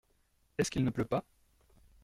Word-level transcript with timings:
Est-ce 0.57 0.71
qu’il 0.71 0.83
ne 0.83 0.89
pleut 0.89 1.05
pas? 1.05 1.23